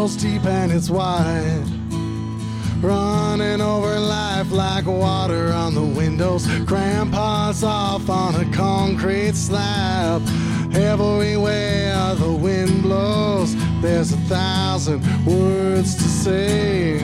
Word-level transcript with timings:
Sorrow's 0.00 0.16
deep 0.16 0.46
and 0.46 0.72
it's 0.72 0.88
wide. 0.88 1.62
Running 2.80 3.60
over 3.60 4.00
life 4.00 4.50
like 4.50 4.86
water 4.86 5.52
on 5.52 5.74
the 5.74 5.84
windows. 5.84 6.46
Grandpa's 6.64 7.62
off 7.62 8.08
on 8.08 8.34
a 8.34 8.50
concrete 8.50 9.34
slab. 9.34 10.22
Everywhere 10.74 12.14
the 12.14 12.32
wind 12.32 12.80
blows, 12.80 13.54
there's 13.82 14.12
a 14.12 14.16
thousand 14.26 15.02
words 15.26 15.96
to 15.96 16.04
say. 16.04 17.00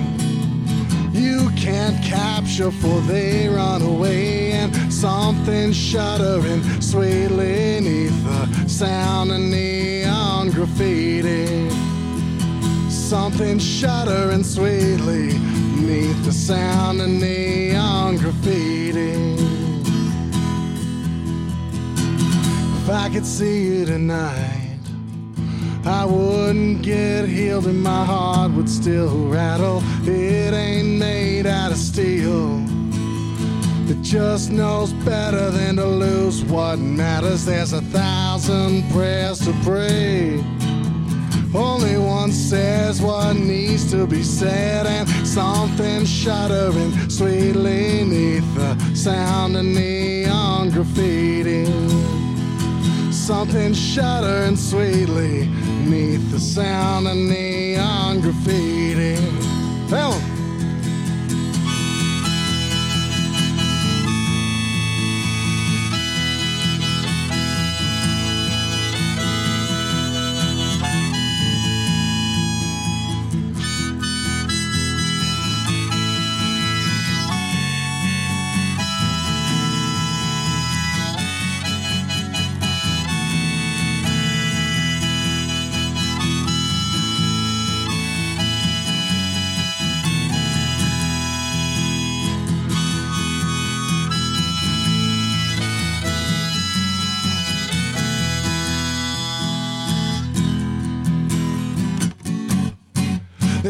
You 1.12 1.50
can't 1.54 2.02
capture, 2.02 2.70
for 2.70 3.02
they 3.02 3.46
run 3.46 3.82
away, 3.82 4.52
and 4.52 4.90
something 4.90 5.70
shuddering 5.72 6.62
sweetly 6.80 7.78
neath 7.80 8.24
the 8.24 8.68
sound 8.70 9.32
of 9.32 9.40
neon 9.40 10.50
graffiti. 10.50 11.65
Something 13.08 13.60
shuddering 13.60 14.42
sweetly 14.42 15.38
neath 15.78 16.24
the 16.24 16.32
sound 16.32 17.00
of 17.00 17.08
neon 17.08 18.16
graffiti. 18.16 19.12
If 22.82 22.90
I 22.90 23.08
could 23.12 23.24
see 23.24 23.66
you 23.66 23.84
tonight. 23.86 24.80
I 25.84 26.04
wouldn't 26.04 26.82
get 26.82 27.28
healed 27.28 27.66
and 27.66 27.80
my 27.80 28.04
heart 28.04 28.50
would 28.54 28.68
still 28.68 29.28
rattle. 29.28 29.84
It 30.02 30.52
ain't 30.52 30.98
made 30.98 31.46
out 31.46 31.70
of 31.70 31.78
steel. 31.78 32.60
It 33.88 34.02
just 34.02 34.50
knows 34.50 34.92
better 35.04 35.52
than 35.52 35.76
to 35.76 35.86
lose 35.86 36.42
what 36.42 36.80
matters. 36.80 37.44
There's 37.44 37.72
a 37.72 37.82
thousand 37.82 38.90
prayers 38.90 39.38
to 39.46 39.52
pray. 39.62 40.44
Only 41.56 41.96
one 41.96 42.32
what 43.00 43.36
needs 43.36 43.90
to 43.90 44.06
be 44.06 44.22
said, 44.22 44.86
and 44.86 45.08
something 45.26 46.04
shuddering 46.04 47.10
sweetly 47.10 48.04
neath 48.04 48.54
the 48.54 48.76
sound 48.94 49.56
of 49.56 49.64
neon 49.64 50.70
graffiti. 50.70 51.64
Something 53.12 53.74
shuddering 53.74 54.56
sweetly 54.56 55.48
neath 55.84 56.30
the 56.30 56.40
sound 56.40 57.08
of 57.08 57.16
neon 57.16 58.20
graffiti. 58.20 59.16
Tell 59.88 60.12
oh. 60.12 60.25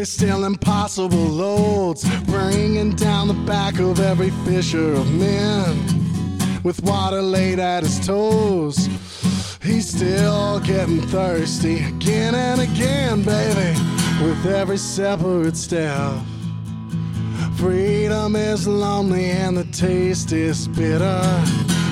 Still 0.06 0.44
impossible 0.44 1.18
loads, 1.18 2.08
bringing 2.26 2.94
down 2.94 3.26
the 3.26 3.34
back 3.34 3.80
of 3.80 3.98
every 3.98 4.30
fisher 4.46 4.94
of 4.94 5.12
men. 5.12 6.62
With 6.62 6.80
water 6.84 7.20
laid 7.20 7.58
at 7.58 7.82
his 7.82 8.06
toes, 8.06 8.86
he's 9.60 9.88
still 9.88 10.60
getting 10.60 11.00
thirsty 11.08 11.84
again 11.84 12.34
and 12.36 12.60
again, 12.60 13.24
baby, 13.24 13.78
with 14.24 14.46
every 14.46 14.78
separate 14.78 15.56
step. 15.56 16.14
Freedom 17.56 18.36
is 18.36 18.66
lonely 18.66 19.30
and 19.30 19.56
the 19.56 19.64
taste 19.64 20.32
is 20.32 20.68
bitter, 20.68 21.20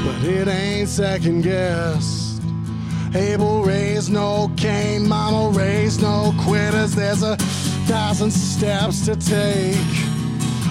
but 0.04 0.24
it 0.24 0.46
ain't 0.46 0.88
second 0.88 1.42
guess. 1.42 2.40
Abel 3.14 3.62
raised 3.64 4.10
no 4.10 4.50
Cain, 4.56 5.06
Mama 5.06 5.56
raised 5.56 6.00
no 6.00 6.34
quitters. 6.40 6.94
There's 6.94 7.22
a 7.22 7.36
thousand 7.86 8.30
steps 8.30 9.04
to 9.04 9.16
take. 9.16 9.76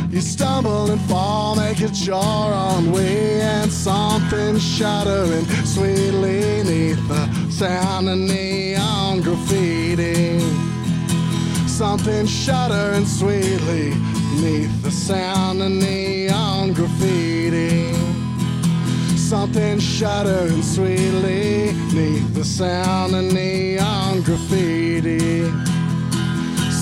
You 0.09 0.22
stumble 0.22 0.91
and 0.91 1.01
fall, 1.01 1.56
make 1.56 1.81
it 1.81 2.06
your 2.06 2.24
own 2.24 2.91
way, 2.91 3.41
and 3.41 3.72
something 3.72 4.59
shuddering 4.59 5.46
sweetly 5.66 6.63
neath 6.63 7.07
the 7.07 7.51
sound 7.51 8.09
of 8.09 8.18
neon 8.18 9.22
graffiti. 9.22 10.40
Something 11.68 12.28
shuddering 12.28 13.06
sweetly 13.06 13.95
neath 14.41 14.84
the 14.84 14.91
sound 14.91 15.62
of 15.62 15.72
neon 15.72 16.74
graffiti. 16.74 17.94
Something 19.18 19.80
shuddering 19.80 20.62
sweetly 20.62 21.74
neath 21.91 22.34
the 22.35 22.45
sound 22.45 23.16
of 23.16 23.34
neon 23.34 24.22
graffiti. 24.22 25.33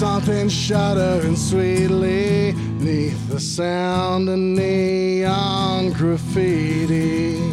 Something 0.01 0.49
shuddering 0.49 1.35
sweetly 1.35 2.53
neath 2.53 3.29
the 3.29 3.39
sound 3.39 4.27
of 4.29 4.39
neon 4.39 5.91
graffiti. 5.91 7.50